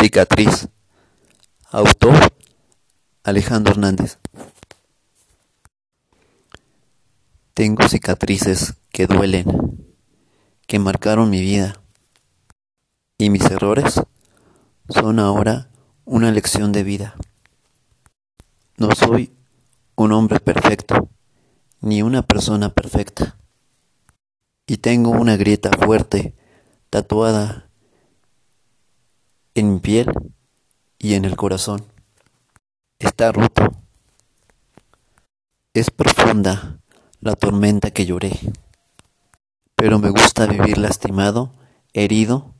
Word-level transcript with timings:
Cicatriz. 0.00 0.68
Autor 1.72 2.32
Alejandro 3.24 3.72
Hernández. 3.72 4.20
Tengo 7.52 7.88
cicatrices 7.88 8.74
que 8.90 9.08
duelen, 9.08 9.44
que 10.68 10.78
marcaron 10.78 11.30
mi 11.30 11.40
vida. 11.40 11.82
Y 13.18 13.30
mis 13.30 13.42
errores 13.50 14.00
son 14.88 15.18
ahora 15.18 15.68
una 16.04 16.30
lección 16.30 16.70
de 16.70 16.84
vida. 16.84 17.16
No 18.76 18.92
soy 18.92 19.32
un 19.96 20.12
hombre 20.12 20.38
perfecto, 20.38 21.08
ni 21.80 22.02
una 22.02 22.22
persona 22.22 22.72
perfecta. 22.72 23.36
Y 24.64 24.76
tengo 24.76 25.10
una 25.10 25.36
grieta 25.36 25.70
fuerte, 25.72 26.36
tatuada 26.88 27.67
en 29.58 29.74
mi 29.74 29.80
piel 29.80 30.10
y 30.98 31.14
en 31.14 31.24
el 31.24 31.36
corazón. 31.36 31.84
Está 32.98 33.32
roto. 33.32 33.62
Es 35.74 35.90
profunda 35.90 36.80
la 37.20 37.34
tormenta 37.34 37.90
que 37.90 38.06
lloré. 38.06 38.32
Pero 39.74 39.98
me 39.98 40.10
gusta 40.10 40.46
vivir 40.46 40.78
lastimado, 40.78 41.52
herido, 41.92 42.54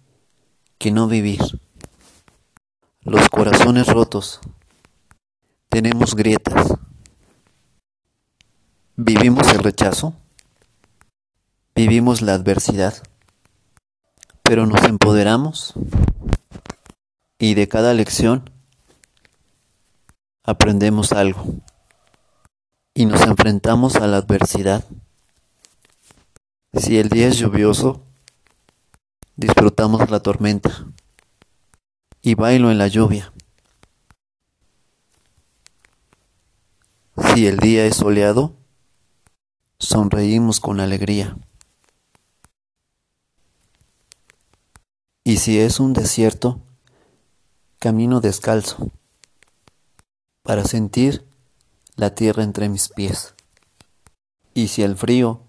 que 0.79 0.91
no 0.91 1.09
vivir. 1.09 1.41
Los 3.01 3.29
corazones 3.29 3.87
rotos. 3.89 4.41
Tenemos 5.69 6.15
grietas. 6.15 6.75
Vivimos 8.97 9.49
el 9.49 9.59
rechazo. 9.59 10.15
Vivimos 11.75 12.23
la 12.23 12.35
adversidad. 12.35 12.95
Pero 14.43 14.67
nos 14.67 14.83
empoderamos 14.85 15.75
y 17.39 17.55
de 17.55 17.69
cada 17.69 17.95
lección 17.95 18.51
aprendemos 20.45 21.13
algo 21.13 21.45
y 22.95 23.07
nos 23.07 23.23
enfrentamos 23.23 23.97
a 23.97 24.07
la 24.09 24.17
adversidad. 24.17 24.85
Si 26.73 26.99
el 26.99 27.09
día 27.09 27.29
es 27.29 27.39
lluvioso, 27.39 28.03
disfrutamos 29.37 30.11
la 30.11 30.21
tormenta 30.21 30.87
y 32.23 32.35
bailo 32.35 32.73
en 32.73 32.79
la 32.79 32.89
lluvia. 32.89 33.33
Si 37.35 37.47
el 37.47 37.59
día 37.59 37.87
es 37.87 37.97
soleado, 37.97 38.57
sonreímos 39.79 40.59
con 40.59 40.81
alegría. 40.81 41.37
Y 45.23 45.37
si 45.37 45.61
es 45.61 45.79
un 45.79 45.93
desierto, 45.93 46.61
Camino 47.81 48.21
descalzo 48.21 48.91
para 50.43 50.65
sentir 50.65 51.25
la 51.95 52.13
tierra 52.13 52.43
entre 52.43 52.69
mis 52.69 52.89
pies. 52.89 53.37
Y 54.53 54.67
si 54.67 54.83
el 54.83 54.97
frío 54.97 55.43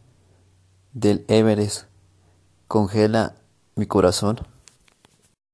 del 0.93 1.25
Everest 1.27 1.87
congela 2.67 3.33
mi 3.75 3.87
corazón, 3.87 4.41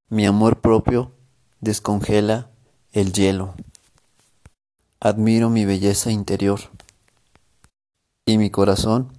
mi 0.10 0.26
amor 0.26 0.60
propio 0.60 1.14
descongela 1.62 2.50
el 2.92 3.14
hielo. 3.14 3.56
Admiro 5.00 5.50
mi 5.50 5.64
belleza 5.64 6.12
interior 6.12 6.60
y 8.26 8.38
mi 8.38 8.50
corazón 8.50 9.14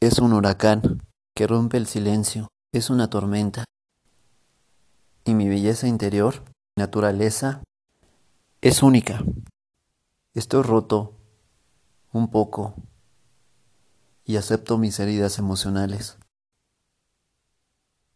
es 0.00 0.18
un 0.18 0.34
huracán 0.34 1.00
que 1.34 1.46
rompe 1.46 1.78
el 1.78 1.86
silencio, 1.86 2.48
es 2.74 2.90
una 2.90 3.08
tormenta 3.08 3.64
y 5.24 5.34
mi 5.34 5.48
belleza 5.48 5.86
interior, 5.86 6.42
naturaleza, 6.76 7.62
es 8.60 8.82
única. 8.82 9.22
Estoy 10.34 10.62
roto 10.62 11.16
un 12.12 12.30
poco 12.30 12.74
y 14.24 14.36
acepto 14.36 14.78
mis 14.78 14.98
heridas 15.00 15.38
emocionales. 15.38 16.18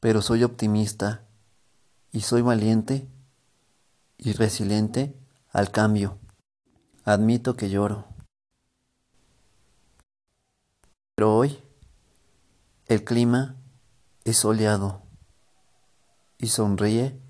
Pero 0.01 0.23
soy 0.23 0.45
optimista 0.45 1.27
y 2.13 2.21
soy 2.21 2.43
valiente 2.43 3.09
y 4.19 4.33
resiliente 4.33 5.15
al 5.51 5.71
cambio. 5.71 6.19
Admito 7.05 7.57
que 7.57 7.71
lloro. 7.71 8.07
Pero 11.15 11.35
hoy 11.35 11.63
el 12.87 13.05
clima 13.05 13.57
es 14.25 14.39
soleado 14.39 15.06
y 16.39 16.49
sonríe 16.49 17.21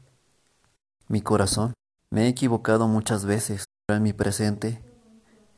mi 1.08 1.20
corazón. 1.20 1.74
Me 2.10 2.24
he 2.24 2.28
equivocado 2.28 2.88
muchas 2.88 3.24
veces, 3.24 3.64
pero 3.86 3.96
en 3.98 4.02
mi 4.02 4.12
presente 4.12 4.82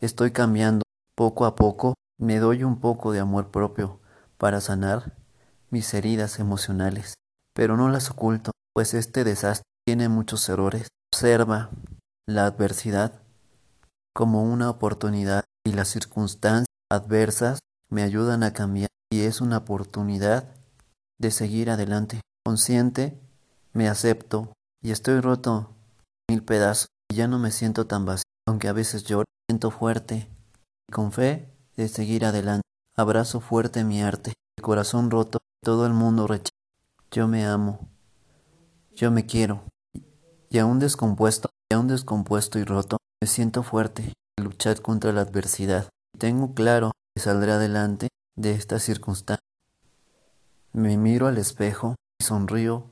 estoy 0.01 0.33
cambiando 0.33 0.83
poco 1.15 1.47
a 1.47 1.55
poco. 1.55 1.95
Me 2.19 2.39
doy 2.39 2.65
un 2.65 2.81
poco 2.81 3.13
de 3.13 3.21
amor 3.21 3.51
propio 3.51 4.01
para 4.39 4.61
sanar 4.61 5.17
mis 5.71 5.93
heridas 5.95 6.39
emocionales, 6.39 7.15
pero 7.55 7.77
no 7.77 7.89
las 7.89 8.11
oculto, 8.11 8.53
pues 8.75 8.95
este 8.95 9.25
desastre 9.25 9.65
tiene 9.87 10.09
muchos 10.09 10.49
errores. 10.49 10.89
Observa 11.13 11.71
la 12.27 12.47
adversidad 12.47 13.23
como 14.15 14.43
una 14.43 14.69
oportunidad 14.69 15.45
y 15.65 15.73
las 15.73 15.89
circunstancias 15.89 16.67
adversas 16.91 17.61
me 17.91 18.03
ayudan 18.03 18.43
a 18.43 18.53
cambiar 18.53 18.89
y 19.11 19.23
es 19.23 19.41
una 19.41 19.59
oportunidad 19.59 20.55
de 21.19 21.31
seguir 21.31 21.71
adelante. 21.71 22.21
Consciente 22.45 23.19
me 23.73 23.89
acepto 23.89 24.53
y 24.83 24.91
estoy 24.91 25.21
roto 25.21 25.75
mil 26.29 26.43
pedazos 26.43 26.89
y 27.11 27.17
ya 27.17 27.29
no 27.29 27.39
me 27.39 27.51
siento 27.51 27.87
tan 27.87 28.05
vacío, 28.05 28.25
aunque 28.47 28.69
a 28.69 28.73
veces 28.73 29.05
lloro, 29.05 29.25
siento 29.49 29.71
fuerte 29.71 30.29
y 30.89 30.93
con 30.93 31.13
fe 31.13 31.49
de 31.77 31.89
seguir 31.89 32.25
adelante. 32.25 32.63
Abrazo 32.97 33.41
fuerte 33.41 33.85
mi 33.85 34.03
arte, 34.03 34.35
el 34.57 34.63
corazón 34.63 35.11
roto, 35.11 35.39
todo 35.63 35.87
el 35.87 35.93
mundo 35.93 36.27
rechaza. 36.27 36.51
Yo 37.11 37.29
me 37.29 37.47
amo, 37.47 37.89
yo 38.95 39.11
me 39.11 39.25
quiero 39.25 39.63
y 40.51 40.59
aún 40.59 40.79
descompuesto, 40.79 41.51
y 41.71 41.75
aún 41.75 41.89
descompuesto 41.89 42.59
y 42.59 42.65
roto, 42.65 42.99
me 43.21 43.29
siento 43.29 43.63
fuerte 43.63 44.15
luchar 44.37 44.81
contra 44.81 45.13
la 45.13 45.23
adversidad. 45.23 45.89
Tengo 46.19 46.55
claro 46.55 46.93
que 47.15 47.23
saldré 47.23 47.53
adelante 47.53 48.09
de 48.37 48.53
esta 48.53 48.79
circunstancia. 48.79 49.45
Me 50.73 50.97
miro 50.97 51.27
al 51.27 51.39
espejo 51.39 51.97
y 52.21 52.25
sonrío 52.25 52.91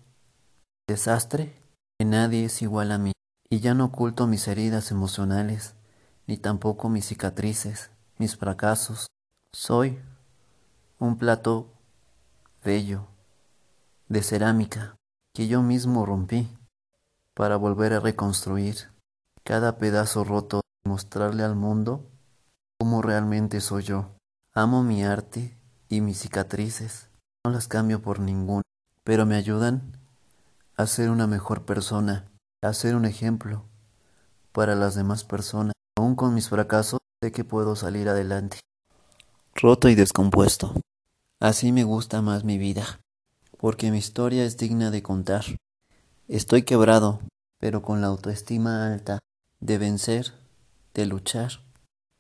desastre 0.89 1.53
que 1.99 2.05
nadie 2.05 2.45
es 2.45 2.63
igual 2.63 2.93
a 2.93 2.99
mí, 2.99 3.13
y 3.49 3.61
ya 3.61 3.75
no 3.75 3.87
oculto 3.87 4.27
mis 4.27 4.47
heridas 4.49 4.91
emocionales, 4.91 5.75
ni 6.27 6.37
tampoco 6.37 6.89
mis 6.89 7.07
cicatrices, 7.07 7.91
mis 8.19 8.37
fracasos. 8.37 9.07
Soy 9.53 9.99
un 10.99 11.19
plato 11.19 11.73
bello, 12.65 13.07
de 14.09 14.23
cerámica, 14.23 14.97
que 15.35 15.49
yo 15.49 15.63
mismo 15.63 16.07
rompí, 16.07 16.49
para 17.35 17.57
volver 17.57 17.93
a 17.93 18.01
reconstruir 18.01 18.89
cada 19.45 19.79
pedazo 19.79 20.25
roto 20.25 20.61
y 20.85 20.89
mostrarle 20.89 21.43
al 21.43 21.55
mundo 21.55 22.07
cómo 22.79 23.03
realmente 23.03 23.61
soy 23.61 23.85
yo. 23.85 24.11
Amo 24.55 24.83
mi 24.83 25.05
arte 25.05 25.57
y 25.89 26.01
mis 26.01 26.19
cicatrices, 26.19 27.09
no 27.45 27.51
las 27.51 27.69
cambio 27.69 28.01
por 28.01 28.21
ninguna, 28.21 28.63
pero 29.05 29.27
me 29.27 29.37
ayudan 29.37 29.96
a 30.77 30.87
ser 30.87 31.09
una 31.11 31.27
mejor 31.27 31.65
persona, 31.65 32.31
a 32.63 32.73
ser 32.75 32.97
un 32.97 33.07
ejemplo 33.07 33.65
para 34.53 34.75
las 34.75 34.95
demás 34.95 35.25
personas. 35.25 35.73
Aún 35.99 36.17
con 36.17 36.35
mis 36.35 36.51
fracasos, 36.51 37.01
sé 37.23 37.33
que 37.33 37.45
puedo 37.45 37.77
salir 37.77 38.09
adelante. 38.09 38.61
Roto 39.55 39.89
y 39.89 39.95
descompuesto. 39.95 40.75
Así 41.41 41.73
me 41.73 41.85
gusta 41.85 42.21
más 42.21 42.45
mi 42.45 42.59
vida, 42.59 43.01
porque 43.57 43.91
mi 43.91 43.99
historia 43.99 44.45
es 44.45 44.59
digna 44.59 44.91
de 44.91 45.03
contar. 45.03 45.45
Estoy 46.29 46.63
quebrado, 46.63 47.21
pero 47.59 47.81
con 47.81 48.03
la 48.03 48.09
autoestima 48.09 48.93
alta, 48.93 49.19
de 49.61 49.79
vencer, 49.79 50.35
de 50.93 51.07
luchar. 51.07 51.63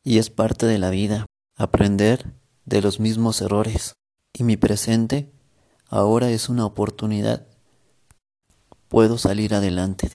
Y 0.02 0.18
es 0.18 0.30
parte 0.30 0.64
de 0.64 0.78
la 0.78 0.88
vida, 0.88 1.26
aprender 1.56 2.32
de 2.64 2.80
los 2.80 3.00
mismos 3.00 3.42
errores. 3.42 3.92
Y 4.32 4.44
mi 4.44 4.56
presente 4.56 5.30
ahora 5.88 6.30
es 6.30 6.48
una 6.48 6.64
oportunidad 6.64 7.46
puedo 8.96 9.18
salir 9.18 9.52
adelante. 9.52 10.10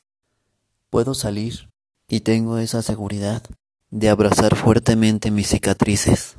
Puedo 0.90 1.14
salir 1.14 1.70
y 2.08 2.22
tengo 2.22 2.58
esa 2.58 2.82
seguridad 2.82 3.44
de 3.92 4.10
abrazar 4.10 4.56
fuertemente 4.56 5.30
mis 5.30 5.50
cicatrices, 5.50 6.36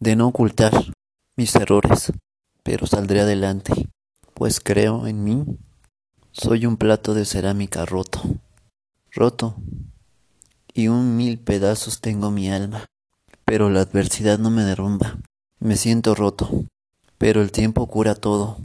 de 0.00 0.16
no 0.16 0.28
ocultar 0.28 0.72
mis 1.36 1.54
errores, 1.54 2.10
pero 2.62 2.86
saldré 2.86 3.20
adelante, 3.20 3.90
pues 4.32 4.58
creo 4.58 5.06
en 5.06 5.22
mí. 5.22 5.44
Soy 6.30 6.64
un 6.64 6.78
plato 6.78 7.12
de 7.12 7.26
cerámica 7.26 7.84
roto, 7.84 8.22
roto, 9.10 9.56
y 10.72 10.88
un 10.88 11.18
mil 11.18 11.40
pedazos 11.40 12.00
tengo 12.00 12.30
mi 12.30 12.50
alma, 12.50 12.86
pero 13.44 13.68
la 13.68 13.82
adversidad 13.82 14.38
no 14.38 14.48
me 14.48 14.62
derrumba. 14.62 15.18
Me 15.58 15.76
siento 15.76 16.14
roto, 16.14 16.48
pero 17.18 17.42
el 17.42 17.52
tiempo 17.52 17.86
cura 17.86 18.14
todo, 18.14 18.60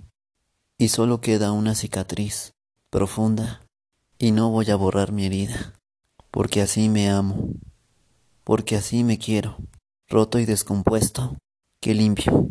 y 0.77 0.87
solo 0.87 1.19
queda 1.19 1.51
una 1.51 1.75
cicatriz 1.75 2.53
profunda 2.89 3.65
Y 4.17 4.31
no 4.31 4.49
voy 4.49 4.71
a 4.71 4.75
borrar 4.75 5.11
mi 5.11 5.25
herida, 5.25 5.73
porque 6.31 6.61
así 6.61 6.89
me 6.89 7.09
amo, 7.09 7.49
porque 8.43 8.75
así 8.75 9.03
me 9.03 9.17
quiero, 9.17 9.57
roto 10.07 10.39
y 10.39 10.45
descompuesto, 10.45 11.37
que 11.81 11.93
limpio. 11.93 12.49